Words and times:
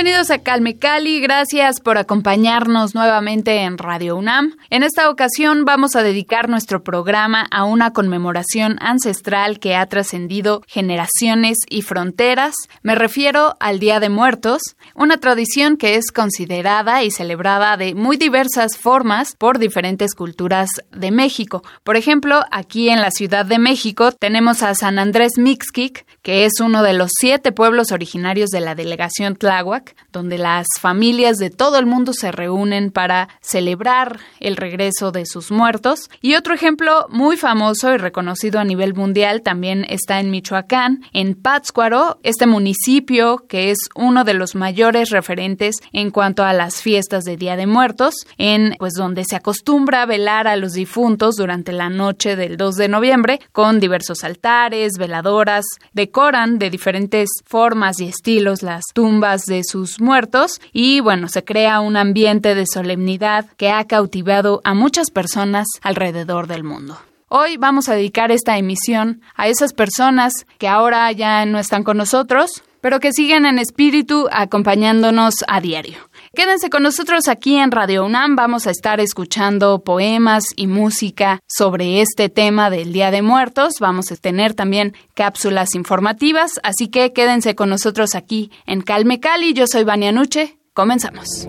Bienvenidos 0.00 0.30
a 0.30 0.38
Calme 0.38 0.78
Cali, 0.78 1.20
gracias 1.20 1.78
por 1.78 1.98
acompañarnos 1.98 2.94
nuevamente 2.94 3.64
en 3.64 3.76
Radio 3.76 4.16
UNAM. 4.16 4.56
En 4.70 4.82
esta 4.82 5.10
ocasión 5.10 5.66
vamos 5.66 5.94
a 5.94 6.02
dedicar 6.02 6.48
nuestro 6.48 6.82
programa 6.82 7.46
a 7.50 7.64
una 7.64 7.92
conmemoración 7.92 8.78
ancestral 8.80 9.58
que 9.58 9.76
ha 9.76 9.84
trascendido 9.84 10.62
generaciones 10.66 11.58
y 11.68 11.82
fronteras. 11.82 12.54
Me 12.80 12.94
refiero 12.94 13.56
al 13.60 13.78
Día 13.78 14.00
de 14.00 14.08
Muertos, 14.08 14.62
una 14.94 15.18
tradición 15.18 15.76
que 15.76 15.96
es 15.96 16.12
considerada 16.12 17.04
y 17.04 17.10
celebrada 17.10 17.76
de 17.76 17.94
muy 17.94 18.16
diversas 18.16 18.78
formas 18.78 19.36
por 19.36 19.58
diferentes 19.58 20.14
culturas 20.14 20.70
de 20.92 21.10
México. 21.10 21.62
Por 21.84 21.98
ejemplo, 21.98 22.42
aquí 22.50 22.88
en 22.88 23.02
la 23.02 23.10
Ciudad 23.10 23.44
de 23.44 23.58
México 23.58 24.12
tenemos 24.12 24.62
a 24.62 24.74
San 24.74 24.98
Andrés 24.98 25.32
Mixquic, 25.36 26.06
que 26.22 26.46
es 26.46 26.54
uno 26.58 26.82
de 26.82 26.94
los 26.94 27.10
siete 27.18 27.52
pueblos 27.52 27.92
originarios 27.92 28.48
de 28.48 28.60
la 28.60 28.74
delegación 28.74 29.36
Tláhuac, 29.36 29.89
donde 30.12 30.38
las 30.38 30.66
familias 30.80 31.36
de 31.36 31.50
todo 31.50 31.78
el 31.78 31.86
mundo 31.86 32.12
se 32.12 32.32
reúnen 32.32 32.90
para 32.90 33.28
celebrar 33.40 34.20
el 34.40 34.56
regreso 34.56 35.12
de 35.12 35.26
sus 35.26 35.50
muertos. 35.50 36.10
Y 36.20 36.34
otro 36.34 36.54
ejemplo 36.54 37.06
muy 37.08 37.36
famoso 37.36 37.92
y 37.92 37.96
reconocido 37.96 38.60
a 38.60 38.64
nivel 38.64 38.94
mundial 38.94 39.42
también 39.42 39.86
está 39.88 40.20
en 40.20 40.30
Michoacán, 40.30 41.02
en 41.12 41.34
Pátzcuaro, 41.34 42.18
este 42.22 42.46
municipio 42.46 43.44
que 43.48 43.70
es 43.70 43.78
uno 43.94 44.24
de 44.24 44.34
los 44.34 44.54
mayores 44.54 45.10
referentes 45.10 45.76
en 45.92 46.10
cuanto 46.10 46.44
a 46.44 46.52
las 46.52 46.82
fiestas 46.82 47.24
de 47.24 47.36
Día 47.36 47.56
de 47.56 47.66
Muertos, 47.66 48.14
en 48.38 48.76
pues 48.78 48.94
donde 48.94 49.24
se 49.24 49.36
acostumbra 49.36 50.06
velar 50.06 50.46
a 50.46 50.56
los 50.56 50.72
difuntos 50.72 51.36
durante 51.36 51.72
la 51.72 51.88
noche 51.88 52.36
del 52.36 52.56
2 52.56 52.76
de 52.76 52.88
noviembre 52.88 53.40
con 53.52 53.80
diversos 53.80 54.24
altares, 54.24 54.92
veladoras, 54.98 55.64
decoran 55.92 56.58
de 56.58 56.70
diferentes 56.70 57.28
formas 57.44 58.00
y 58.00 58.08
estilos 58.08 58.62
las 58.62 58.84
tumbas 58.94 59.42
de 59.46 59.62
sus 59.64 59.79
muertos 59.98 60.60
y 60.72 61.00
bueno, 61.00 61.28
se 61.28 61.44
crea 61.44 61.80
un 61.80 61.96
ambiente 61.96 62.54
de 62.54 62.66
solemnidad 62.66 63.46
que 63.56 63.70
ha 63.70 63.84
cautivado 63.84 64.60
a 64.64 64.74
muchas 64.74 65.10
personas 65.10 65.66
alrededor 65.82 66.46
del 66.46 66.64
mundo. 66.64 66.98
Hoy 67.28 67.56
vamos 67.56 67.88
a 67.88 67.94
dedicar 67.94 68.32
esta 68.32 68.58
emisión 68.58 69.22
a 69.36 69.46
esas 69.46 69.72
personas 69.72 70.32
que 70.58 70.66
ahora 70.66 71.10
ya 71.12 71.46
no 71.46 71.58
están 71.58 71.84
con 71.84 71.96
nosotros, 71.96 72.64
pero 72.80 72.98
que 72.98 73.12
siguen 73.12 73.46
en 73.46 73.58
espíritu 73.58 74.28
acompañándonos 74.32 75.34
a 75.46 75.60
diario. 75.60 76.09
Quédense 76.32 76.70
con 76.70 76.84
nosotros 76.84 77.26
aquí 77.26 77.56
en 77.56 77.72
Radio 77.72 78.04
UNAM, 78.04 78.36
vamos 78.36 78.68
a 78.68 78.70
estar 78.70 79.00
escuchando 79.00 79.82
poemas 79.82 80.44
y 80.54 80.68
música 80.68 81.40
sobre 81.48 82.00
este 82.02 82.28
tema 82.28 82.70
del 82.70 82.92
Día 82.92 83.10
de 83.10 83.20
Muertos, 83.20 83.74
vamos 83.80 84.12
a 84.12 84.16
tener 84.16 84.54
también 84.54 84.94
cápsulas 85.14 85.74
informativas, 85.74 86.60
así 86.62 86.86
que 86.86 87.12
quédense 87.12 87.56
con 87.56 87.68
nosotros 87.68 88.14
aquí 88.14 88.52
en 88.64 88.82
Calme 88.82 89.18
Cali, 89.18 89.54
yo 89.54 89.66
soy 89.66 89.82
Vania 89.82 90.12
Nuche, 90.12 90.56
comenzamos. 90.72 91.48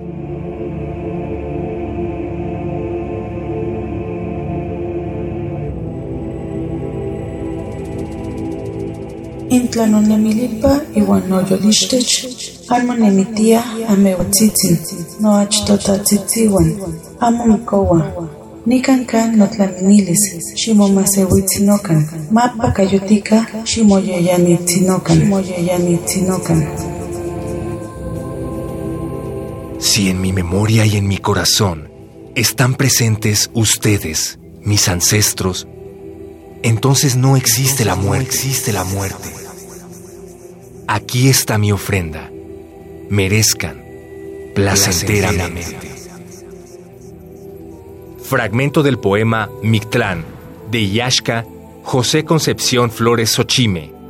Intlanon 9.52 10.08
iwan 10.96 11.24
amo 12.70 12.94
nemitia 12.94 13.64
ameutzitzi, 13.88 14.78
noachtotatzitziwan, 15.20 16.70
amo 17.20 17.46
mikowa. 17.46 18.00
Nikan 18.66 19.06
kan 19.06 19.36
notlaminilis, 19.38 20.24
ximomaseuitzinokan, 20.56 22.00
mapa 22.32 22.72
kayotika, 22.72 23.46
ximoyoyanitzinokan, 23.66 25.20
ximoyoyanitzinokan. 25.20 26.68
Si 29.80 30.10
en 30.10 30.22
mi 30.22 30.32
memoria 30.32 30.86
y 30.86 30.96
en 30.96 31.08
mi 31.08 31.18
corazón 31.18 31.90
están 32.36 32.76
presentes 32.76 33.50
ustedes, 33.54 34.40
mis 34.64 34.88
ancestros, 34.88 35.68
entonces 36.64 37.18
no 37.18 37.36
existe 37.36 37.84
la 37.84 37.96
muerte. 37.96 38.28
existe 38.28 38.72
la 38.72 38.86
muerte. 38.86 39.41
Aquí 40.88 41.30
está 41.30 41.58
mi 41.58 41.72
ofrenda. 41.72 42.30
Merezcan 43.10 43.82
placenteramente. 44.56 45.90
Fragmento 48.24 48.84
del 48.84 48.98
poema 48.98 49.50
Mictlán 49.62 50.24
de 50.70 50.90
Yashka 50.90 51.46
José 51.84 52.24
Concepción 52.24 52.92
Flores 52.92 53.32
Xochime 53.32 54.01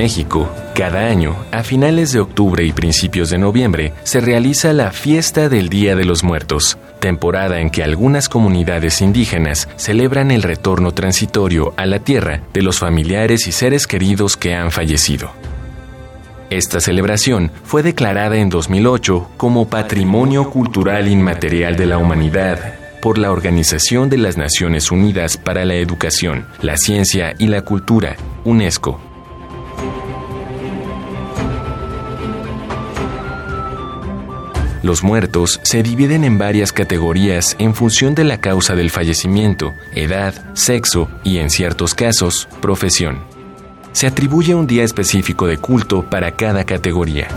México, 0.00 0.48
cada 0.74 1.08
año, 1.08 1.36
a 1.52 1.62
finales 1.62 2.10
de 2.10 2.20
octubre 2.20 2.64
y 2.64 2.72
principios 2.72 3.28
de 3.28 3.36
noviembre, 3.36 3.92
se 4.02 4.22
realiza 4.22 4.72
la 4.72 4.92
Fiesta 4.92 5.50
del 5.50 5.68
Día 5.68 5.94
de 5.94 6.06
los 6.06 6.24
Muertos, 6.24 6.78
temporada 7.00 7.60
en 7.60 7.68
que 7.68 7.82
algunas 7.82 8.30
comunidades 8.30 9.02
indígenas 9.02 9.68
celebran 9.76 10.30
el 10.30 10.42
retorno 10.42 10.92
transitorio 10.92 11.74
a 11.76 11.84
la 11.84 11.98
tierra 11.98 12.40
de 12.54 12.62
los 12.62 12.78
familiares 12.78 13.46
y 13.46 13.52
seres 13.52 13.86
queridos 13.86 14.38
que 14.38 14.54
han 14.54 14.70
fallecido. 14.70 15.32
Esta 16.48 16.80
celebración 16.80 17.52
fue 17.62 17.82
declarada 17.82 18.36
en 18.36 18.48
2008 18.48 19.32
como 19.36 19.68
Patrimonio 19.68 20.48
Cultural 20.48 21.08
Inmaterial 21.08 21.76
de 21.76 21.84
la 21.84 21.98
Humanidad 21.98 22.76
por 23.02 23.18
la 23.18 23.32
Organización 23.32 24.08
de 24.08 24.16
las 24.16 24.38
Naciones 24.38 24.90
Unidas 24.90 25.36
para 25.36 25.66
la 25.66 25.74
Educación, 25.74 26.46
la 26.62 26.78
Ciencia 26.78 27.34
y 27.38 27.48
la 27.48 27.60
Cultura, 27.60 28.16
UNESCO. 28.46 29.09
Los 34.82 35.02
muertos 35.02 35.60
se 35.62 35.82
dividen 35.82 36.24
en 36.24 36.38
varias 36.38 36.72
categorías 36.72 37.54
en 37.58 37.74
función 37.74 38.14
de 38.14 38.24
la 38.24 38.40
causa 38.40 38.74
del 38.74 38.90
fallecimiento, 38.90 39.74
edad, 39.94 40.34
sexo 40.54 41.08
y, 41.22 41.38
en 41.38 41.50
ciertos 41.50 41.94
casos, 41.94 42.48
profesión. 42.62 43.18
Se 43.92 44.06
atribuye 44.06 44.54
un 44.54 44.66
día 44.66 44.84
específico 44.84 45.46
de 45.46 45.58
culto 45.58 46.08
para 46.08 46.32
cada 46.32 46.64
categoría. 46.64 47.28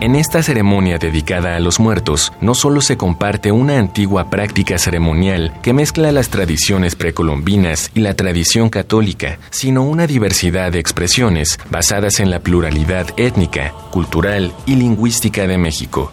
En 0.00 0.14
esta 0.14 0.44
ceremonia 0.44 0.96
dedicada 0.98 1.56
a 1.56 1.60
los 1.60 1.80
muertos, 1.80 2.32
no 2.40 2.54
solo 2.54 2.80
se 2.80 2.96
comparte 2.96 3.50
una 3.50 3.78
antigua 3.78 4.30
práctica 4.30 4.78
ceremonial 4.78 5.52
que 5.60 5.72
mezcla 5.72 6.12
las 6.12 6.28
tradiciones 6.28 6.94
precolombinas 6.94 7.90
y 7.94 8.00
la 8.00 8.14
tradición 8.14 8.68
católica, 8.68 9.40
sino 9.50 9.82
una 9.82 10.06
diversidad 10.06 10.70
de 10.70 10.78
expresiones 10.78 11.58
basadas 11.68 12.20
en 12.20 12.30
la 12.30 12.38
pluralidad 12.38 13.08
étnica, 13.16 13.72
cultural 13.90 14.52
y 14.66 14.76
lingüística 14.76 15.48
de 15.48 15.58
México. 15.58 16.12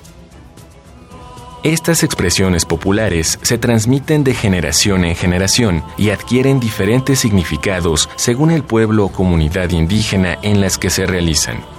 Estas 1.61 2.03
expresiones 2.03 2.65
populares 2.65 3.37
se 3.43 3.59
transmiten 3.59 4.23
de 4.23 4.33
generación 4.33 5.05
en 5.05 5.15
generación 5.15 5.83
y 5.95 6.09
adquieren 6.09 6.59
diferentes 6.59 7.19
significados 7.19 8.09
según 8.15 8.49
el 8.49 8.63
pueblo 8.63 9.05
o 9.05 9.11
comunidad 9.11 9.69
indígena 9.69 10.39
en 10.41 10.59
las 10.59 10.79
que 10.79 10.89
se 10.89 11.05
realizan. 11.05 11.74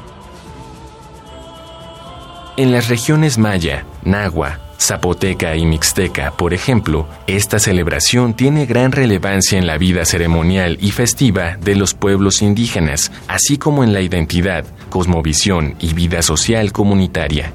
En 2.58 2.72
las 2.72 2.88
regiones 2.88 3.36
maya, 3.36 3.84
nahua, 4.02 4.60
zapoteca 4.80 5.56
y 5.56 5.66
mixteca, 5.66 6.30
por 6.30 6.54
ejemplo, 6.54 7.06
esta 7.26 7.58
celebración 7.58 8.32
tiene 8.32 8.64
gran 8.64 8.92
relevancia 8.92 9.58
en 9.58 9.66
la 9.66 9.76
vida 9.76 10.06
ceremonial 10.06 10.78
y 10.80 10.92
festiva 10.92 11.58
de 11.58 11.74
los 11.74 11.92
pueblos 11.92 12.40
indígenas, 12.40 13.12
así 13.28 13.58
como 13.58 13.84
en 13.84 13.92
la 13.92 14.00
identidad, 14.00 14.64
cosmovisión 14.88 15.74
y 15.80 15.92
vida 15.92 16.22
social 16.22 16.72
comunitaria. 16.72 17.52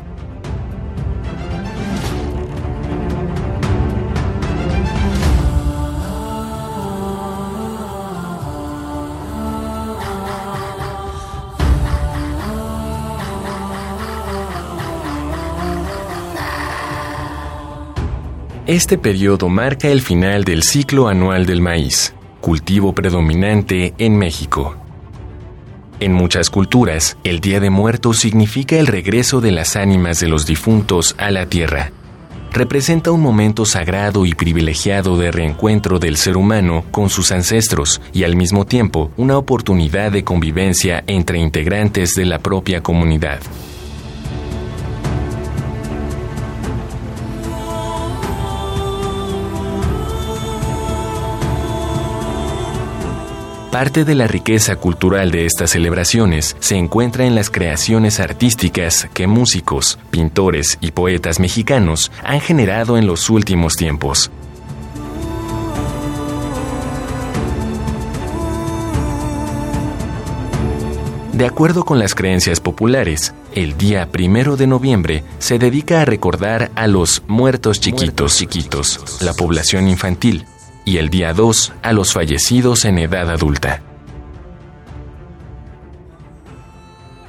Este 18.67 18.99
periodo 18.99 19.49
marca 19.49 19.87
el 19.87 20.01
final 20.01 20.43
del 20.43 20.61
ciclo 20.61 21.07
anual 21.07 21.47
del 21.47 21.61
maíz, 21.61 22.13
cultivo 22.41 22.93
predominante 22.93 23.95
en 23.97 24.15
México. 24.15 24.75
En 25.99 26.13
muchas 26.13 26.51
culturas, 26.51 27.17
el 27.23 27.39
Día 27.39 27.59
de 27.59 27.71
Muertos 27.71 28.19
significa 28.19 28.75
el 28.77 28.85
regreso 28.85 29.41
de 29.41 29.51
las 29.51 29.75
ánimas 29.75 30.19
de 30.19 30.27
los 30.27 30.45
difuntos 30.45 31.15
a 31.17 31.31
la 31.31 31.47
tierra. 31.47 31.91
Representa 32.53 33.09
un 33.09 33.21
momento 33.21 33.65
sagrado 33.65 34.27
y 34.27 34.35
privilegiado 34.35 35.17
de 35.17 35.31
reencuentro 35.31 35.97
del 35.97 36.15
ser 36.15 36.37
humano 36.37 36.85
con 36.91 37.09
sus 37.09 37.31
ancestros 37.31 37.99
y 38.13 38.25
al 38.25 38.35
mismo 38.35 38.67
tiempo 38.67 39.11
una 39.17 39.39
oportunidad 39.39 40.11
de 40.11 40.23
convivencia 40.23 41.03
entre 41.07 41.39
integrantes 41.39 42.13
de 42.13 42.25
la 42.25 42.37
propia 42.37 42.83
comunidad. 42.83 43.39
Parte 53.71 54.03
de 54.03 54.15
la 54.15 54.27
riqueza 54.27 54.75
cultural 54.75 55.31
de 55.31 55.45
estas 55.45 55.69
celebraciones 55.69 56.57
se 56.59 56.75
encuentra 56.75 57.25
en 57.25 57.35
las 57.35 57.49
creaciones 57.49 58.19
artísticas 58.19 59.07
que 59.13 59.27
músicos, 59.27 59.97
pintores 60.09 60.77
y 60.81 60.91
poetas 60.91 61.39
mexicanos 61.39 62.11
han 62.21 62.41
generado 62.41 62.97
en 62.97 63.07
los 63.07 63.29
últimos 63.29 63.77
tiempos. 63.77 64.29
De 71.31 71.45
acuerdo 71.45 71.85
con 71.85 71.97
las 71.97 72.13
creencias 72.13 72.59
populares, 72.59 73.33
el 73.55 73.77
día 73.77 74.05
primero 74.11 74.57
de 74.57 74.67
noviembre 74.67 75.23
se 75.39 75.59
dedica 75.59 76.01
a 76.01 76.05
recordar 76.05 76.71
a 76.75 76.87
los 76.87 77.23
muertos 77.29 77.79
chiquitos, 77.79 78.35
chiquitos, 78.35 79.21
la 79.21 79.33
población 79.33 79.87
infantil, 79.87 80.45
y 80.85 80.97
el 80.97 81.09
día 81.09 81.33
2 81.33 81.73
a 81.81 81.93
los 81.93 82.13
fallecidos 82.13 82.85
en 82.85 82.99
edad 82.99 83.29
adulta. 83.29 83.81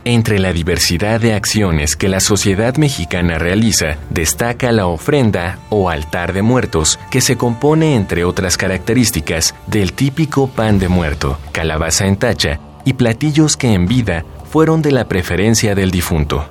Entre 0.04 0.40
la 0.40 0.52
diversidad 0.52 1.20
de 1.20 1.32
acciones 1.32 1.94
que 1.94 2.08
la 2.08 2.18
sociedad 2.18 2.76
mexicana 2.76 3.38
realiza, 3.38 3.98
destaca 4.10 4.72
la 4.72 4.86
ofrenda 4.86 5.60
o 5.70 5.90
altar 5.90 6.32
de 6.32 6.42
muertos, 6.42 6.98
que 7.12 7.20
se 7.20 7.36
compone, 7.36 7.94
entre 7.94 8.24
otras 8.24 8.56
características, 8.56 9.54
del 9.68 9.92
típico 9.92 10.48
pan 10.48 10.80
de 10.80 10.88
muerto, 10.88 11.38
calabaza 11.52 12.06
en 12.06 12.16
tacha 12.16 12.58
y 12.84 12.94
platillos 12.94 13.56
que 13.56 13.74
en 13.74 13.86
vida 13.86 14.24
fueron 14.50 14.82
de 14.82 14.90
la 14.90 15.06
preferencia 15.06 15.76
del 15.76 15.92
difunto. 15.92 16.48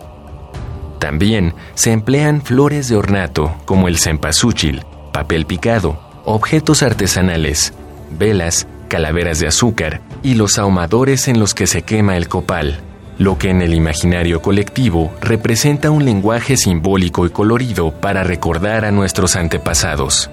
También 0.99 1.53
se 1.73 1.91
emplean 1.91 2.41
flores 2.41 2.87
de 2.87 2.95
ornato 2.95 3.53
como 3.65 3.89
el 3.89 3.97
cempasúchil, 3.97 4.85
papel 5.11 5.45
picado, 5.45 6.10
objetos 6.25 6.83
artesanales, 6.83 7.73
velas, 8.17 8.67
calaveras 8.87 9.39
de 9.39 9.47
azúcar 9.47 10.01
y 10.23 10.35
los 10.35 10.57
ahumadores 10.59 11.27
en 11.27 11.39
los 11.39 11.53
que 11.53 11.67
se 11.67 11.83
quema 11.83 12.17
el 12.17 12.27
copal, 12.27 12.79
lo 13.17 13.37
que 13.37 13.49
en 13.49 13.61
el 13.61 13.73
imaginario 13.73 14.41
colectivo 14.41 15.13
representa 15.21 15.91
un 15.91 16.05
lenguaje 16.05 16.57
simbólico 16.57 17.25
y 17.25 17.29
colorido 17.29 17.91
para 17.91 18.23
recordar 18.23 18.85
a 18.85 18.91
nuestros 18.91 19.35
antepasados. 19.35 20.29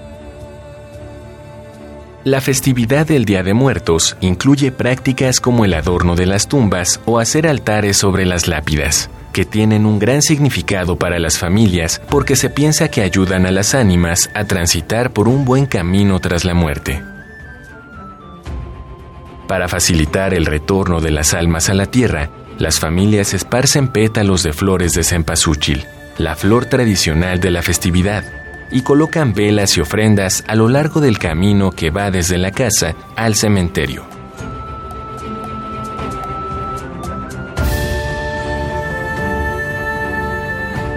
La 2.25 2.41
festividad 2.41 3.07
del 3.07 3.25
Día 3.25 3.43
de 3.43 3.53
Muertos 3.53 4.17
incluye 4.19 4.71
prácticas 4.71 5.39
como 5.39 5.63
el 5.63 5.73
adorno 5.73 6.15
de 6.15 6.25
las 6.25 6.47
tumbas 6.47 6.99
o 7.05 7.17
hacer 7.17 7.47
altares 7.47 7.97
sobre 7.97 8.25
las 8.25 8.47
lápidas 8.47 9.09
que 9.31 9.45
tienen 9.45 9.85
un 9.85 9.99
gran 9.99 10.21
significado 10.21 10.97
para 10.97 11.19
las 11.19 11.37
familias 11.37 12.01
porque 12.09 12.35
se 12.35 12.49
piensa 12.49 12.89
que 12.89 13.01
ayudan 13.01 13.45
a 13.45 13.51
las 13.51 13.75
ánimas 13.75 14.29
a 14.33 14.45
transitar 14.45 15.11
por 15.11 15.27
un 15.27 15.45
buen 15.45 15.65
camino 15.65 16.19
tras 16.19 16.45
la 16.45 16.53
muerte. 16.53 17.03
Para 19.47 19.67
facilitar 19.67 20.33
el 20.33 20.45
retorno 20.45 21.01
de 21.01 21.11
las 21.11 21.33
almas 21.33 21.69
a 21.69 21.73
la 21.73 21.87
tierra, 21.87 22.29
las 22.59 22.79
familias 22.79 23.33
esparcen 23.33 23.87
pétalos 23.87 24.43
de 24.43 24.53
flores 24.53 24.93
de 24.93 25.03
cempasúchil, 25.03 25.85
la 26.17 26.35
flor 26.35 26.65
tradicional 26.65 27.39
de 27.39 27.49
la 27.49 27.61
festividad, 27.61 28.23
y 28.71 28.81
colocan 28.81 29.33
velas 29.33 29.77
y 29.77 29.81
ofrendas 29.81 30.43
a 30.47 30.55
lo 30.55 30.69
largo 30.69 31.01
del 31.01 31.17
camino 31.17 31.71
que 31.71 31.89
va 31.89 32.11
desde 32.11 32.37
la 32.37 32.51
casa 32.51 32.95
al 33.15 33.35
cementerio. 33.35 34.18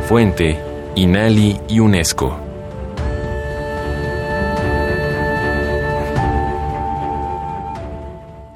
Fuente, 0.09 0.59
Inali 0.97 1.59
y 1.69 1.79
UNESCO. 1.81 2.37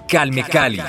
Calme 0.06 0.42
Cali. 0.42 0.82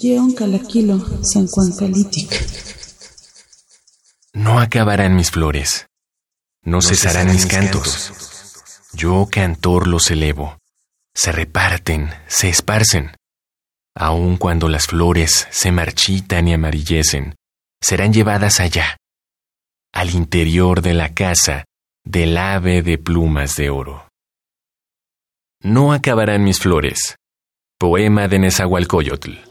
Yeon 0.00 0.32
Calaquilo, 0.32 1.22
San. 1.22 1.48
No 4.32 4.58
acabarán 4.58 5.16
mis 5.16 5.30
flores, 5.30 5.86
no, 6.66 6.82
cesarán, 6.82 7.32
mis 7.32 7.46
cantos. 7.46 8.12
Yo, 8.92 9.28
cantor, 9.30 9.86
los 9.86 10.10
elevo. 10.10 10.58
Se 11.14 11.30
reparten, 11.30 12.10
se 12.26 12.48
esparcen. 12.48 13.16
Aun 13.94 14.36
cuando 14.36 14.68
las 14.68 14.86
flores 14.86 15.46
se 15.50 15.70
marchitan 15.70 16.48
y 16.48 16.54
amarillecen, 16.54 17.36
serán 17.80 18.12
llevadas 18.12 18.58
allá, 18.58 18.96
al 19.96 20.10
interior 20.10 20.82
de 20.82 20.92
la 20.92 21.14
casa 21.14 21.64
del 22.04 22.36
ave 22.36 22.82
de 22.82 22.98
plumas 22.98 23.54
de 23.54 23.70
oro. 23.70 24.10
No 25.62 25.94
acabarán 25.94 26.44
mis 26.44 26.60
flores. 26.60 27.16
Poema 27.78 28.28
de 28.28 28.40
Nezahualcóyotl. 28.40 29.45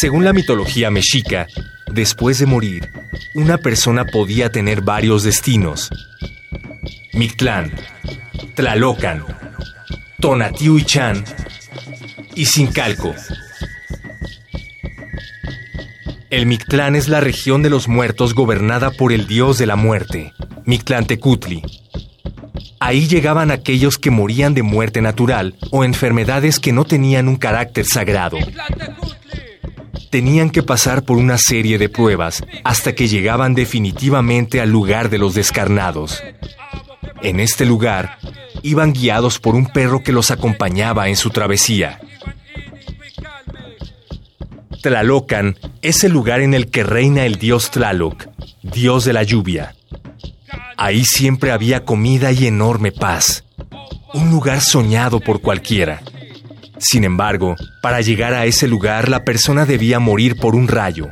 Según 0.00 0.24
la 0.24 0.32
mitología 0.32 0.90
mexica, 0.90 1.46
después 1.92 2.38
de 2.38 2.46
morir, 2.46 2.90
una 3.34 3.58
persona 3.58 4.06
podía 4.06 4.50
tener 4.50 4.80
varios 4.80 5.24
destinos. 5.24 5.90
Mictlán, 7.12 7.70
Tlalocan, 8.54 9.22
Tonatiuh-Chan 10.18 11.22
y 12.34 12.46
Sincalco. 12.46 13.14
El 16.30 16.46
Mictlán 16.46 16.96
es 16.96 17.08
la 17.08 17.20
región 17.20 17.62
de 17.62 17.68
los 17.68 17.86
muertos 17.86 18.32
gobernada 18.32 18.92
por 18.92 19.12
el 19.12 19.26
dios 19.26 19.58
de 19.58 19.66
la 19.66 19.76
muerte, 19.76 20.32
Mictlantecutli. 20.64 21.62
Ahí 22.78 23.06
llegaban 23.06 23.50
aquellos 23.50 23.98
que 23.98 24.10
morían 24.10 24.54
de 24.54 24.62
muerte 24.62 25.02
natural 25.02 25.56
o 25.70 25.84
enfermedades 25.84 26.58
que 26.58 26.72
no 26.72 26.86
tenían 26.86 27.28
un 27.28 27.36
carácter 27.36 27.84
sagrado 27.84 28.38
tenían 30.10 30.50
que 30.50 30.62
pasar 30.62 31.04
por 31.04 31.16
una 31.16 31.38
serie 31.38 31.78
de 31.78 31.88
pruebas 31.88 32.42
hasta 32.64 32.94
que 32.94 33.08
llegaban 33.08 33.54
definitivamente 33.54 34.60
al 34.60 34.70
lugar 34.70 35.08
de 35.08 35.18
los 35.18 35.34
descarnados. 35.34 36.22
En 37.22 37.38
este 37.38 37.64
lugar, 37.64 38.18
iban 38.62 38.92
guiados 38.92 39.38
por 39.38 39.54
un 39.54 39.66
perro 39.66 40.02
que 40.02 40.12
los 40.12 40.30
acompañaba 40.30 41.08
en 41.08 41.16
su 41.16 41.30
travesía. 41.30 42.00
Tlalocan 44.82 45.56
es 45.82 46.04
el 46.04 46.12
lugar 46.12 46.40
en 46.40 46.54
el 46.54 46.70
que 46.70 46.82
reina 46.82 47.26
el 47.26 47.36
dios 47.36 47.70
Tlaloc, 47.70 48.26
dios 48.62 49.04
de 49.04 49.12
la 49.12 49.22
lluvia. 49.22 49.74
Ahí 50.76 51.04
siempre 51.04 51.52
había 51.52 51.84
comida 51.84 52.32
y 52.32 52.46
enorme 52.46 52.90
paz, 52.90 53.44
un 54.14 54.30
lugar 54.30 54.62
soñado 54.62 55.20
por 55.20 55.42
cualquiera. 55.42 56.02
Sin 56.80 57.04
embargo, 57.04 57.56
para 57.82 58.00
llegar 58.00 58.32
a 58.32 58.46
ese 58.46 58.66
lugar 58.66 59.08
la 59.08 59.22
persona 59.24 59.66
debía 59.66 60.00
morir 60.00 60.36
por 60.36 60.56
un 60.56 60.66
rayo, 60.66 61.10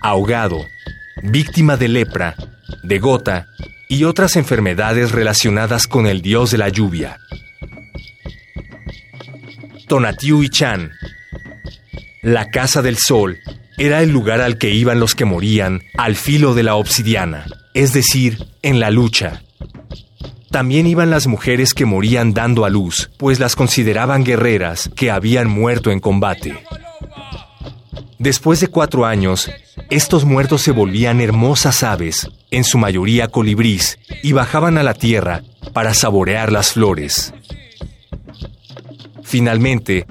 ahogado, 0.00 0.64
víctima 1.22 1.76
de 1.76 1.88
lepra, 1.88 2.36
de 2.84 2.98
gota 3.00 3.48
y 3.88 4.04
otras 4.04 4.36
enfermedades 4.36 5.10
relacionadas 5.10 5.88
con 5.88 6.06
el 6.06 6.22
dios 6.22 6.52
de 6.52 6.58
la 6.58 6.68
lluvia. 6.68 7.18
Tonatiuh 9.88 10.44
y 10.44 10.48
Chan. 10.48 10.92
La 12.22 12.50
casa 12.50 12.80
del 12.80 12.96
sol 12.96 13.40
era 13.78 14.02
el 14.02 14.10
lugar 14.10 14.40
al 14.40 14.58
que 14.58 14.70
iban 14.70 15.00
los 15.00 15.16
que 15.16 15.24
morían 15.24 15.82
al 15.98 16.14
filo 16.14 16.54
de 16.54 16.62
la 16.62 16.76
obsidiana, 16.76 17.46
es 17.74 17.92
decir, 17.92 18.38
en 18.62 18.78
la 18.78 18.90
lucha. 18.92 19.42
También 20.50 20.86
iban 20.86 21.10
las 21.10 21.26
mujeres 21.26 21.74
que 21.74 21.84
morían 21.84 22.34
dando 22.34 22.64
a 22.64 22.70
luz, 22.70 23.10
pues 23.18 23.38
las 23.38 23.54
consideraban 23.54 24.24
guerreras 24.24 24.90
que 24.96 25.10
habían 25.10 25.48
muerto 25.48 25.90
en 25.92 26.00
combate. 26.00 26.64
Después 28.18 28.60
de 28.60 28.68
cuatro 28.68 29.06
años, 29.06 29.50
estos 29.88 30.24
muertos 30.24 30.62
se 30.62 30.72
volvían 30.72 31.20
hermosas 31.20 31.82
aves, 31.82 32.28
en 32.50 32.64
su 32.64 32.78
mayoría 32.78 33.28
colibrís, 33.28 33.98
y 34.22 34.32
bajaban 34.32 34.76
a 34.76 34.82
la 34.82 34.94
tierra 34.94 35.42
para 35.72 35.94
saborear 35.94 36.52
las 36.52 36.72
flores. 36.72 37.32
Finalmente, 39.22 40.06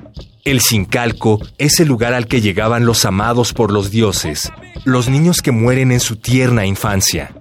el 0.45 0.61
Sincalco 0.61 1.39
es 1.57 1.79
el 1.81 1.89
lugar 1.89 2.13
al 2.13 2.27
que 2.27 2.41
llegaban 2.41 2.85
los 2.85 3.03
amados 3.03 3.53
por 3.53 3.71
los 3.71 3.91
dioses, 3.91 4.51
los 4.85 5.09
niños 5.09 5.41
que 5.41 5.51
mueren 5.51 5.91
en 5.91 5.99
su 5.99 6.15
tierna 6.15 6.65
infancia. 6.65 7.35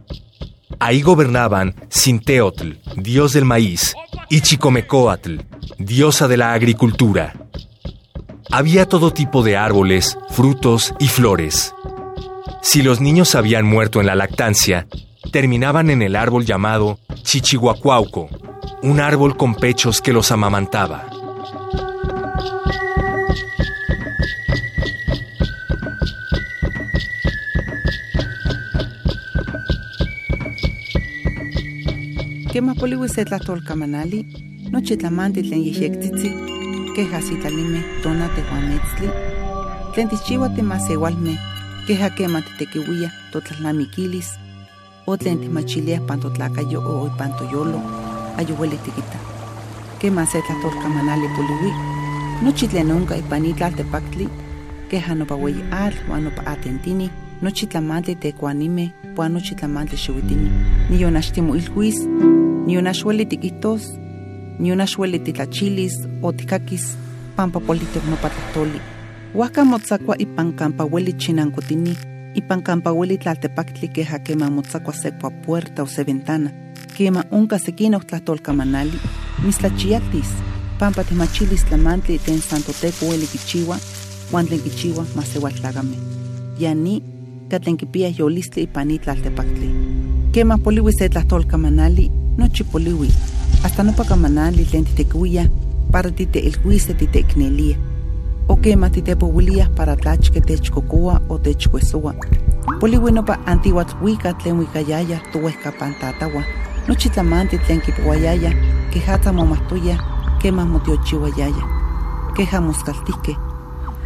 Ahí 0.81 1.03
gobernaban 1.03 1.75
Sinteotl, 1.89 2.75
dios 2.97 3.33
del 3.33 3.45
maíz, 3.45 3.95
y 4.29 4.41
Chicomecoatl, 4.41 5.39
diosa 5.79 6.29
de 6.29 6.37
la 6.37 6.53
agricultura. 6.53 7.35
Había 8.51 8.87
todo 8.87 9.13
tipo 9.13 9.43
de 9.43 9.57
árboles, 9.57 10.19
frutos 10.31 10.95
y 10.99 11.09
flores. 11.09 11.75
Si 12.63 12.83
los 12.83 13.01
niños 13.01 13.35
habían 13.35 13.67
muerto 13.67 14.01
en 14.01 14.07
la 14.07 14.15
lactancia, 14.15 14.87
terminaban 15.33 15.91
en 15.91 16.01
el 16.01 16.17
árbol 16.17 16.45
llamado 16.45 16.99
Chichihuacuauco, 17.23 18.29
un 18.83 19.01
árbol 19.01 19.37
con 19.37 19.55
pechos 19.55 20.01
que 20.01 20.13
los 20.13 20.31
amamantaba. 20.31 21.18
Kema 32.59 32.75
poliwi 32.75 33.09
se 33.09 33.25
tlatolkamanali, 33.25 34.27
nochi 34.73 34.97
tlamanti 34.97 35.43
tlen 35.43 35.61
yehyektitzi, 35.63 36.31
keja 36.95 37.21
sitlalime 37.23 37.83
tona 38.03 38.29
tehuametzli, 38.29 39.09
tlen 39.95 40.09
tichiwa 40.09 40.49
temasewalme, 40.49 41.39
keja 41.87 42.11
kema 42.11 42.43
titekiwia 42.43 43.11
totlalnamikilis, 43.33 44.31
o 45.07 45.17
tlen 45.17 45.39
timachilia 45.39 46.01
pantotlakayo 46.01 46.81
o 46.83 47.07
ipantoyolo, 47.07 47.81
ayuweli 48.37 48.79
tikita. 48.79 49.19
Kema 49.99 50.27
se 50.27 50.43
tlatolkamanali 50.43 51.29
poliwi, 51.37 51.73
nochi 52.43 52.69
tlen 52.69 52.91
onka 52.91 53.17
ipanitlaltepaktli, 53.17 54.29
keja 54.91 55.15
nopa 55.15 55.35
weyi 55.35 55.63
al, 55.71 55.95
wan 56.11 56.25
nopa 56.25 56.47
atentini, 56.47 57.11
nochi 57.43 57.67
tlamantli 57.67 58.15
tekuanime, 58.15 58.91
puan 59.15 59.33
nochi 59.33 59.55
tlamantli 59.55 59.97
xiuitini. 59.99 60.51
Niyonaxtimo 60.91 61.55
ilhuis, 62.69 62.77
niyonaxueli 62.77 63.27
tikitos, 63.27 63.99
niyonaxueli 64.59 65.19
titlachilis 65.19 65.93
o 66.23 66.33
tikakis, 66.33 66.97
pampa 67.37 67.61
politok 67.61 68.05
nopa 68.11 68.29
tlahtoli. 68.29 68.81
Huajka 69.35 69.65
motzakua 69.65 70.15
ipan 70.19 70.53
kampa 70.53 70.85
ueli 70.85 71.13
chinankotini, 71.13 71.97
ipan 72.35 72.63
kampa 72.63 72.93
ueli 72.93 73.19
tlaltepaktli 73.19 73.89
keja 73.89 74.19
kema 74.19 74.51
motzakua 74.51 74.93
sekua 74.93 75.31
puerta 75.31 75.83
o 75.83 75.87
se 75.87 76.05
ventana, 76.07 76.51
kema 76.97 77.25
onka 77.31 77.59
sekinok 77.59 78.05
tlahtolkamanali, 78.05 78.99
mislachiaktis, 79.45 80.31
pampa 80.79 81.05
timachilis 81.05 81.65
tlamantli 81.65 82.19
ten 82.19 82.41
santoteco 82.41 83.07
ueli 83.07 83.27
kichiwa, 83.27 83.77
uan 84.33 84.47
tlen 84.47 84.61
kichiwa 84.61 85.07
masewaltlagame. 85.17 85.97
Yani 86.59 87.03
katlen 87.49 87.77
kipia 87.77 88.09
yolistli 88.19 88.63
ipan 88.63 88.91
itlaltepaktli. 88.91 89.71
Kema 90.33 90.59
poliwi 90.59 90.93
se 90.93 91.09
tlahtolkamanali, 91.09 92.28
nochi 92.39 92.65
poliwi, 92.65 93.11
hasta 93.63 93.83
nopa 93.83 94.05
kamanali 94.05 94.65
tlen 94.65 94.85
titekuia 94.85 95.49
para 95.93 96.11
titeilhuise 96.11 96.95
titeiknelia. 96.95 97.77
O 98.49 98.57
kema 98.57 98.91
titepouilia 98.91 99.69
para 99.77 99.97
tlachke 99.97 100.41
techkokoa 100.41 101.21
o 101.29 101.39
techkuesoa. 101.39 102.15
Poliwi 102.81 103.13
nopa 103.13 103.39
antihuatzhuika 103.47 104.33
tlen 104.33 104.59
wikayaya 104.59 105.21
tuwehkapan 105.33 105.95
tatawa. 106.01 106.45
Nochi 106.89 107.09
tlamanti 107.11 107.59
tlen 107.59 107.81
kipouayaya, 107.81 108.53
kejatza 108.91 109.33
momahtoya, 109.33 109.99
kema 110.39 110.65
motiochiwayaya. 110.65 111.65
Keja 112.37 112.61
moskaltihke, 112.61 113.37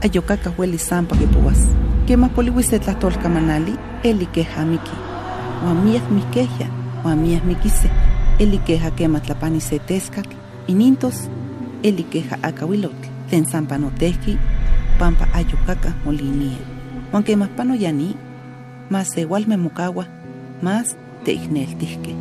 ayokaka 0.00 0.50
hueli 0.50 0.78
sampa 0.78 1.16
kipouas. 1.16 1.68
Kema 2.06 2.28
poliwi 2.28 2.62
se 2.62 2.78
tlahtolkamanali, 2.78 3.74
eli 4.02 4.26
keja 4.26 4.64
miki. 4.64 4.96
Uan 5.64 5.84
miak 5.84 6.10
mikehya, 6.10 6.68
uan 7.04 7.18
miak 7.18 7.44
mikise, 8.46 8.58
eli 8.58 8.58
keja 8.58 8.90
kema 8.90 9.20
tlapani 9.20 9.60
se 9.60 9.78
teskatl, 9.78 10.36
inintos, 10.68 11.30
eli 11.82 12.02
keja 12.02 12.38
akawilotl, 12.42 13.08
tlen 13.28 13.46
sampa 13.46 13.78
notehki, 13.78 14.38
pampa 14.98 15.26
ayokaka 15.32 15.92
molinia. 16.04 16.58
Uan 17.12 17.24
kema 17.24 17.48
pano 17.56 17.74
yani, 17.74 18.16
mas 18.90 19.10
se 19.10 19.26
me 19.46 19.56
mokawa, 19.56 20.06
mas 20.62 20.96
teigneltihke. 21.24 22.14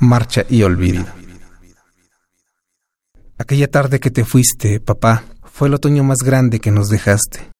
Marcha 0.00 0.44
y 0.48 0.62
olvido. 0.62 1.04
Aquella 3.36 3.68
tarde 3.68 4.00
que 4.00 4.10
te 4.10 4.24
fuiste, 4.24 4.80
papá, 4.80 5.22
fue 5.44 5.68
el 5.68 5.74
otoño 5.74 6.04
más 6.04 6.18
grande 6.18 6.60
que 6.60 6.70
nos 6.70 6.88
dejaste. 6.88 7.57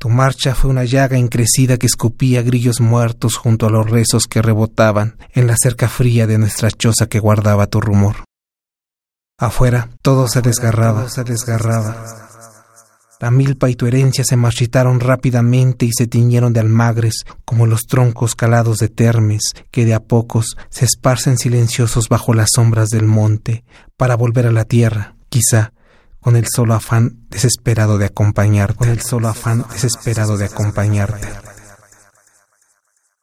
Tu 0.00 0.08
marcha 0.08 0.54
fue 0.54 0.70
una 0.70 0.84
llaga 0.84 1.18
increcida 1.18 1.76
que 1.76 1.84
escupía 1.84 2.40
grillos 2.40 2.80
muertos 2.80 3.36
junto 3.36 3.66
a 3.66 3.70
los 3.70 3.90
rezos 3.90 4.24
que 4.26 4.40
rebotaban 4.40 5.18
en 5.34 5.46
la 5.46 5.56
cerca 5.62 5.90
fría 5.90 6.26
de 6.26 6.38
nuestra 6.38 6.70
choza 6.70 7.06
que 7.06 7.18
guardaba 7.18 7.66
tu 7.66 7.82
rumor. 7.82 8.24
Afuera 9.38 9.90
todo 10.00 10.26
se 10.26 10.40
desgarraba, 10.40 11.10
se 11.10 11.22
desgarraba. 11.22 12.02
La 13.20 13.30
milpa 13.30 13.68
y 13.68 13.74
tu 13.74 13.84
herencia 13.84 14.24
se 14.24 14.36
marchitaron 14.36 15.00
rápidamente 15.00 15.84
y 15.84 15.90
se 15.92 16.06
tiñeron 16.06 16.54
de 16.54 16.60
almagres 16.60 17.26
como 17.44 17.66
los 17.66 17.82
troncos 17.82 18.34
calados 18.34 18.78
de 18.78 18.88
termes 18.88 19.42
que 19.70 19.84
de 19.84 19.92
a 19.92 20.00
pocos 20.00 20.56
se 20.70 20.86
esparcen 20.86 21.36
silenciosos 21.36 22.08
bajo 22.08 22.32
las 22.32 22.48
sombras 22.54 22.88
del 22.88 23.04
monte 23.04 23.64
para 23.98 24.16
volver 24.16 24.46
a 24.46 24.50
la 24.50 24.64
tierra, 24.64 25.16
quizá 25.28 25.74
con 26.20 26.36
el 26.36 26.46
solo 26.46 26.74
afán 26.74 27.26
desesperado 27.28 27.98
de 27.98 28.06
acompañarte, 28.06 28.74
con 28.76 28.88
el 28.88 29.00
solo 29.00 29.28
afán 29.28 29.64
desesperado 29.72 30.36
de 30.36 30.44
acompañarte. 30.46 31.28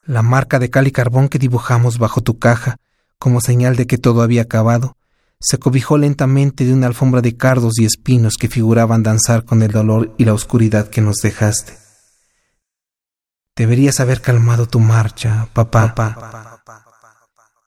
La 0.02 0.22
marca 0.22 0.58
de 0.58 0.70
cal 0.70 0.86
y 0.86 0.92
carbón 0.92 1.28
que 1.28 1.38
dibujamos 1.38 1.98
bajo 1.98 2.20
tu 2.22 2.38
caja, 2.38 2.76
como 3.18 3.40
señal 3.40 3.76
de 3.76 3.86
que 3.86 3.98
todo 3.98 4.22
había 4.22 4.42
acabado, 4.42 4.96
se 5.40 5.58
cobijó 5.58 5.98
lentamente 5.98 6.64
de 6.64 6.72
una 6.72 6.88
alfombra 6.88 7.20
de 7.20 7.36
cardos 7.36 7.78
y 7.78 7.84
espinos 7.84 8.34
que 8.38 8.48
figuraban 8.48 9.02
danzar 9.02 9.44
con 9.44 9.62
el 9.62 9.70
dolor 9.70 10.14
y 10.18 10.24
la 10.24 10.34
oscuridad 10.34 10.88
que 10.88 11.00
nos 11.00 11.16
dejaste. 11.16 11.78
Deberías 13.54 14.00
haber 14.00 14.20
calmado 14.20 14.66
tu 14.66 14.80
marcha, 14.80 15.48
papá, 15.52 15.94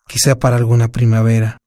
quizá 0.08 0.36
para 0.36 0.58
alguna 0.58 0.90
primavera. 0.90 1.61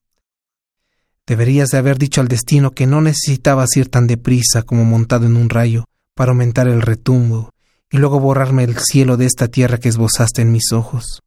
Deberías 1.27 1.71
de 1.71 1.79
haber 1.79 1.99
dicho 1.99 2.21
al 2.21 2.29
destino 2.29 2.73
que 2.73 2.87
no 2.87 3.01
necesitabas 3.01 3.77
ir 3.77 3.89
tan 3.89 4.07
deprisa 4.07 4.63
como 4.63 4.85
montado 4.85 5.27
en 5.27 5.37
un 5.37 5.49
rayo 5.49 5.87
para 6.15 6.33
aumentar 6.33 6.69
el 6.69 6.83
retumbo 6.83 7.51
y 7.91 7.99
luego 7.99 8.21
borrarme 8.21 8.65
el 8.65 8.77
cielo 8.79 9.17
de 9.17 9.27
esta 9.27 9.49
tierra 9.49 9.79
que 9.79 9.89
esbozaste 9.89 10.43
en 10.43 10.53
mis 10.53 10.73
ojos. 10.73 11.23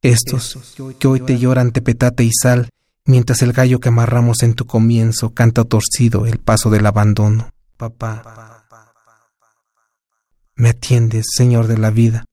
Estos, 0.00 0.74
que 0.98 1.06
hoy 1.06 1.20
te 1.20 1.38
lloran 1.38 1.72
tepetate 1.72 2.24
y 2.24 2.30
sal, 2.32 2.70
mientras 3.04 3.42
el 3.42 3.52
gallo 3.52 3.78
que 3.78 3.88
amarramos 3.88 4.42
en 4.42 4.54
tu 4.54 4.66
comienzo 4.66 5.34
canta 5.34 5.64
torcido 5.64 6.26
el 6.26 6.38
paso 6.38 6.70
del 6.70 6.86
abandono. 6.86 7.50
Papá, 7.76 8.22
me 10.54 10.70
atiendes, 10.70 11.26
Señor 11.34 11.66
de 11.66 11.78
la 11.78 11.90
vida. 11.90 12.24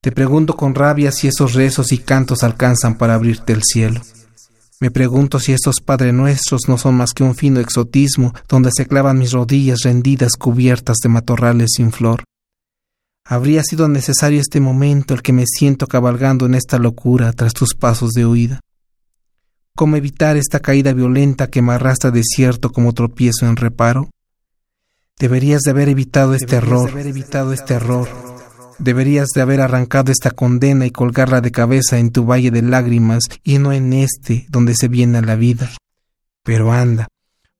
Te 0.00 0.12
pregunto 0.12 0.56
con 0.56 0.74
rabia 0.74 1.10
si 1.10 1.26
esos 1.26 1.54
rezos 1.54 1.90
y 1.92 1.98
cantos 1.98 2.44
alcanzan 2.44 2.96
para 2.96 3.14
abrirte 3.14 3.52
el 3.52 3.62
cielo. 3.64 4.00
Me 4.78 4.90
pregunto 4.90 5.40
si 5.40 5.52
estos 5.52 5.76
Padre 5.82 6.12
Nuestros 6.12 6.62
no 6.68 6.76
son 6.76 6.96
más 6.96 7.12
que 7.14 7.22
un 7.22 7.34
fino 7.34 7.60
exotismo 7.60 8.34
donde 8.46 8.70
se 8.76 8.86
clavan 8.86 9.18
mis 9.18 9.32
rodillas 9.32 9.80
rendidas 9.84 10.32
cubiertas 10.38 10.96
de 11.02 11.08
matorrales 11.08 11.70
sin 11.74 11.92
flor. 11.92 12.24
Habría 13.24 13.62
sido 13.64 13.88
necesario 13.88 14.38
este 14.38 14.60
momento 14.60 15.14
el 15.14 15.22
que 15.22 15.32
me 15.32 15.44
siento 15.46 15.86
cabalgando 15.86 16.44
en 16.44 16.54
esta 16.54 16.78
locura 16.78 17.32
tras 17.32 17.54
tus 17.54 17.74
pasos 17.74 18.10
de 18.10 18.26
huida. 18.26 18.60
¿Cómo 19.74 19.96
evitar 19.96 20.36
esta 20.36 20.60
caída 20.60 20.92
violenta 20.92 21.48
que 21.48 21.62
me 21.62 21.72
arrastra 21.72 22.10
desierto 22.10 22.70
como 22.70 22.92
tropiezo 22.92 23.46
en 23.46 23.56
reparo? 23.56 24.10
Deberías 25.18 25.62
de 25.62 25.70
haber 25.70 25.88
evitado 25.88 26.34
este 26.34 26.56
error, 26.56 26.90
haber 26.90 27.06
evitado 27.06 27.54
este 27.54 27.74
error. 27.74 28.35
Deberías 28.78 29.28
de 29.34 29.40
haber 29.40 29.60
arrancado 29.60 30.12
esta 30.12 30.30
condena 30.30 30.86
y 30.86 30.90
colgarla 30.90 31.40
de 31.40 31.50
cabeza 31.50 31.98
en 31.98 32.10
tu 32.10 32.24
valle 32.24 32.50
de 32.50 32.62
lágrimas 32.62 33.24
y 33.42 33.58
no 33.58 33.72
en 33.72 33.92
este 33.92 34.46
donde 34.48 34.74
se 34.74 34.88
viene 34.88 35.22
la 35.22 35.36
vida. 35.36 35.70
Pero 36.42 36.72
anda, 36.72 37.08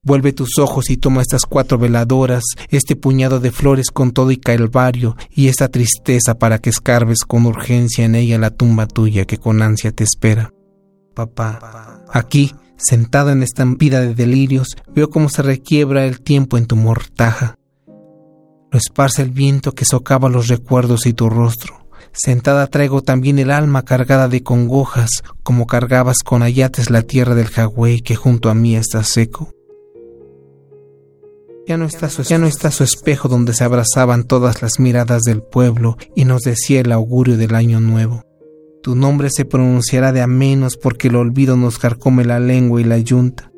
Vuelve 0.07 0.33
tus 0.33 0.61
ojos 0.61 0.89
y 0.91 0.99
toma 0.99 1.21
estas 1.21 1.41
cuatro 1.49 1.79
veladoras, 1.79 2.45
este 2.71 2.95
puñado 2.95 3.41
de 3.41 3.51
flores 3.51 3.91
con 3.91 4.13
todo 4.13 4.31
y 4.31 4.37
calvario, 4.37 5.17
y 5.35 5.49
esta 5.49 5.69
tristeza 5.69 6.39
para 6.39 6.61
que 6.61 6.71
escarbes 6.71 7.25
con 7.27 7.45
urgencia 7.45 8.05
en 8.05 8.15
ella 8.15 8.39
la 8.39 8.51
tumba 8.51 8.87
tuya 8.87 9.25
que 9.25 9.39
con 9.39 9.63
ansia 9.63 9.91
te 9.91 10.05
espera. 10.05 10.53
Papá, 11.13 12.05
aquí, 12.13 12.55
sentado 12.77 13.31
en 13.31 13.43
esta 13.43 13.65
vida 13.65 14.01
de 14.01 14.15
delirios, 14.15 14.77
veo 14.95 15.11
cómo 15.11 15.29
se 15.29 15.43
requiebra 15.43 16.07
el 16.07 16.21
tiempo 16.21 16.57
en 16.57 16.67
tu 16.67 16.77
mortaja. 16.77 17.57
Lo 18.77 18.79
esparce 18.81 19.23
el 19.23 19.31
viento 19.31 19.73
que 19.73 19.87
socava 19.87 20.29
los 20.29 20.49
recuerdos 20.49 21.07
y 21.07 21.15
tu 21.15 21.31
rostro. 21.31 21.87
Sentada 22.13 22.67
traigo 22.67 23.01
también 23.01 23.39
el 23.39 23.51
alma 23.51 23.87
cargada 23.87 24.29
de 24.29 24.43
congojas, 24.43 25.23
como 25.43 25.67
cargabas 25.67 26.19
con 26.23 26.43
ayates 26.43 26.91
la 26.91 27.01
tierra 27.01 27.35
del 27.35 27.47
Hawái 27.47 28.03
que 28.03 28.17
junto 28.17 28.51
a 28.51 28.55
mí 28.55 28.77
está 28.77 29.03
seco. 29.03 29.51
Ya 31.67 31.79
no, 31.79 31.87
está 31.87 32.11
su, 32.11 32.23
ya 32.23 32.37
no 32.37 32.47
está 32.47 32.71
su 32.71 32.85
espejo 32.85 33.31
donde 33.31 33.55
se 33.55 33.65
abrazaban 33.65 34.25
todas 34.25 34.61
las 34.61 34.79
miradas 34.79 35.23
del 35.23 35.41
pueblo 35.41 35.97
y 36.15 36.27
nos 36.27 36.43
decía 36.43 36.81
el 36.81 36.93
augurio 36.93 37.39
del 37.39 37.55
año 37.55 37.81
nuevo. 37.81 38.25
Tu 38.83 38.95
nombre 38.95 39.31
se 39.31 39.47
pronunciará 39.47 40.13
de 40.13 40.21
a 40.21 40.27
menos 40.27 40.77
porque 40.77 41.09
el 41.09 41.17
olvido 41.17 41.57
nos 41.57 41.79
carcome 41.79 42.27
la 42.27 42.41
lengua 42.41 42.79
y 42.79 42.85
la 42.85 42.99
yunta. 42.99 43.51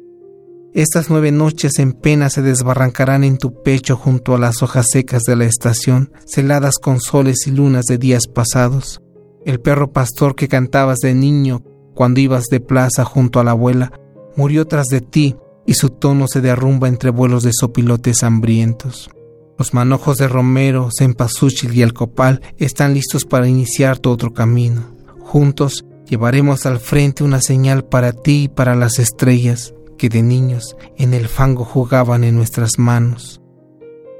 Estas 0.75 1.09
nueve 1.09 1.33
noches 1.33 1.79
en 1.79 1.93
pena 1.93 2.29
se 2.29 2.43
desbarrancarán 2.43 3.25
en 3.25 3.39
tu 3.39 3.63
pecho 3.63 3.97
junto 3.97 4.35
a 4.35 4.39
las 4.39 4.63
hojas 4.63 4.87
secas 4.93 5.23
de 5.23 5.35
la 5.35 5.47
estación, 5.47 6.13
celadas 6.27 6.77
con 6.77 7.01
soles 7.01 7.47
y 7.47 7.53
lunas 7.53 7.87
de 7.87 7.97
días 7.97 8.27
pasados. 8.27 9.01
El 9.47 9.61
perro 9.61 9.93
pastor 9.93 10.37
que 10.37 10.47
cantabas 10.47 10.99
de 10.99 11.15
niño 11.15 11.63
cuando 11.95 12.21
ibas 12.21 12.45
de 12.45 12.61
plaza 12.61 13.05
junto 13.05 13.41
a 13.41 13.45
la 13.45 13.53
abuela, 13.53 13.93
murió 14.37 14.67
tras 14.67 14.87
de 14.87 15.01
ti 15.01 15.37
y 15.67 15.75
su 15.75 15.89
tono 15.89 16.29
se 16.29 16.41
derrumba 16.41 16.87
entre 16.87 17.11
vuelos 17.11 17.43
de 17.43 17.51
sopilotes 17.53 18.23
hambrientos. 18.23 19.11
Los 19.59 19.75
manojos 19.75 20.19
de 20.19 20.29
romero, 20.29 20.91
cempasúchil 20.97 21.75
y 21.75 21.83
el 21.83 21.95
copal 21.95 22.41
están 22.59 22.95
listos 22.95 23.25
para 23.25 23.49
iniciar 23.49 23.99
tu 23.99 24.11
otro 24.11 24.33
camino. 24.33 24.95
Juntos 25.19 25.85
llevaremos 26.07 26.67
al 26.67 26.79
frente 26.79 27.25
una 27.25 27.41
señal 27.41 27.85
para 27.85 28.13
ti 28.13 28.45
y 28.45 28.49
para 28.49 28.77
las 28.77 28.99
estrellas 28.99 29.75
que 29.99 30.09
de 30.09 30.23
niños 30.23 30.77
en 30.97 31.13
el 31.13 31.29
fango 31.29 31.65
jugaban 31.65 32.25
en 32.25 32.35
nuestras 32.37 32.79
manos. 32.79 33.43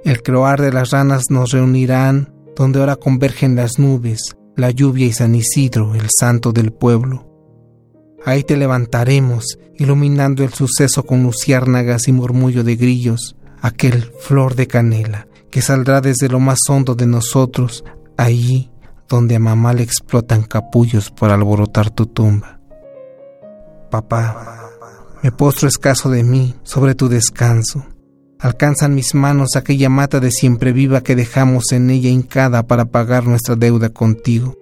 El 0.05 0.23
croar 0.23 0.61
de 0.61 0.73
las 0.73 0.91
ranas 0.91 1.31
nos 1.31 1.53
reunirán 1.53 2.35
donde 2.55 2.81
ahora 2.81 2.97
convergen 2.97 3.57
las 3.57 3.79
nubes, 3.79 4.37
la 4.57 4.71
lluvia 4.71 5.07
y 5.07 5.13
San 5.13 5.35
Isidro, 5.35 5.95
el 5.95 6.09
santo 6.11 6.53
del 6.53 6.73
pueblo. 6.73 7.27
Ahí 8.27 8.43
te 8.43 8.57
levantaremos, 8.57 9.59
iluminando 9.77 10.45
el 10.45 10.53
suceso 10.53 11.07
con 11.07 11.23
luciérnagas 11.23 12.09
y 12.09 12.13
murmullo 12.13 12.65
de 12.65 12.77
grillos, 12.77 13.37
aquel 13.63 14.13
flor 14.21 14.55
de 14.55 14.67
canela 14.67 15.29
que 15.51 15.63
saldrá 15.63 16.01
desde 16.01 16.29
lo 16.29 16.41
más 16.41 16.59
hondo 16.69 16.95
de 16.95 17.07
nosotros, 17.07 17.85
allí 18.17 18.71
donde 19.09 19.37
a 19.37 19.39
mamá 19.39 19.73
le 19.73 19.83
explotan 19.83 20.43
capullos 20.43 21.11
por 21.11 21.31
alborotar 21.31 21.91
tu 21.91 22.07
tumba. 22.07 22.61
Papá, 23.91 24.68
me 25.23 25.33
postro 25.33 25.69
escaso 25.69 26.11
de 26.11 26.23
mí 26.23 26.55
sobre 26.63 26.95
tu 26.95 27.09
descanso. 27.09 27.87
Alcanzan 28.39 28.95
mis 28.95 29.15
manos 29.15 29.57
aquella 29.57 29.89
mata 29.89 30.21
de 30.21 30.31
siempre 30.31 30.73
viva 30.73 31.03
que 31.03 31.17
dejamos 31.17 31.73
en 31.73 31.91
ella 31.91 32.09
hincada 32.09 32.67
para 32.67 32.85
pagar 32.85 33.27
nuestra 33.27 33.57
deuda 33.57 33.89
contigo. 33.89 34.57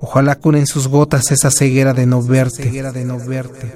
Ojalá 0.00 0.34
curen 0.34 0.66
sus 0.66 0.88
gotas 0.88 1.30
esa 1.30 1.50
ceguera 1.50 1.94
de 1.94 2.06
no 2.06 2.22
verte, 2.22 2.70
de 2.70 3.04
no 3.04 3.18
verte, 3.18 3.72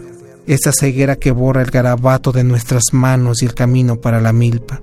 esa 0.47 0.73
ceguera 0.73 1.17
que 1.17 1.31
borra 1.31 1.63
el 1.63 1.71
garabato 1.71 2.33
de 2.33 2.45
nuestras 2.45 2.93
manos 2.93 3.43
y 3.43 3.47
el 3.47 3.55
camino 3.55 4.01
para 4.01 4.21
la 4.21 4.33
milpa. 4.33 4.83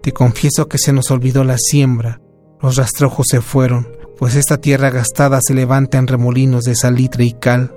Te 0.00 0.12
confieso 0.12 0.68
que 0.68 0.78
se 0.78 0.92
nos 0.92 1.10
olvidó 1.10 1.44
la 1.44 1.58
siembra, 1.58 2.20
los 2.62 2.76
rastrojos 2.76 3.26
se 3.28 3.40
fueron, 3.40 3.88
pues 4.16 4.36
esta 4.36 4.58
tierra 4.58 4.90
gastada 4.90 5.40
se 5.42 5.54
levanta 5.54 5.98
en 5.98 6.06
remolinos 6.06 6.64
de 6.64 6.76
salitre 6.76 7.24
y 7.24 7.32
cal. 7.32 7.74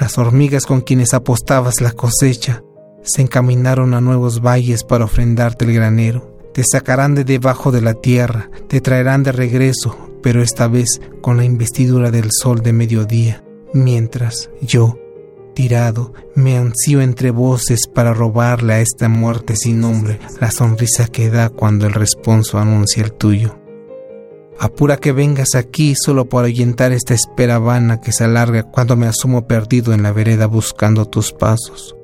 Las 0.00 0.16
hormigas 0.16 0.64
con 0.64 0.80
quienes 0.80 1.12
apostabas 1.12 1.82
la 1.82 1.92
cosecha 1.92 2.64
se 3.02 3.20
encaminaron 3.20 3.92
a 3.92 4.00
nuevos 4.00 4.40
valles 4.40 4.82
para 4.82 5.04
ofrendarte 5.04 5.66
el 5.66 5.74
granero. 5.74 6.38
Te 6.54 6.62
sacarán 6.64 7.14
de 7.14 7.24
debajo 7.24 7.70
de 7.70 7.82
la 7.82 7.92
tierra, 7.92 8.50
te 8.66 8.80
traerán 8.80 9.22
de 9.22 9.32
regreso, 9.32 9.96
pero 10.22 10.42
esta 10.42 10.68
vez 10.68 11.02
con 11.20 11.36
la 11.36 11.44
investidura 11.44 12.10
del 12.10 12.30
sol 12.30 12.62
de 12.62 12.72
mediodía, 12.72 13.44
mientras 13.74 14.50
yo, 14.62 14.98
tirado, 15.54 16.14
me 16.34 16.56
ansío 16.56 17.02
entre 17.02 17.30
voces 17.30 17.86
para 17.86 18.14
robarle 18.14 18.72
a 18.72 18.80
esta 18.80 19.10
muerte 19.10 19.54
sin 19.54 19.80
nombre 19.80 20.18
la 20.40 20.50
sonrisa 20.50 21.08
que 21.08 21.28
da 21.28 21.50
cuando 21.50 21.86
el 21.86 21.92
responso 21.92 22.58
anuncia 22.58 23.04
el 23.04 23.12
tuyo. 23.12 23.59
Apura 24.62 24.98
que 24.98 25.12
vengas 25.12 25.54
aquí 25.54 25.94
solo 25.96 26.26
para 26.26 26.46
ahuyentar 26.46 26.92
esta 26.92 27.14
espera 27.14 27.58
vana 27.58 28.02
que 28.02 28.12
se 28.12 28.24
alarga 28.24 28.64
cuando 28.64 28.94
me 28.94 29.06
asumo 29.06 29.46
perdido 29.46 29.94
en 29.94 30.02
la 30.02 30.12
vereda 30.12 30.44
buscando 30.44 31.06
tus 31.06 31.32
pasos. 31.32 31.96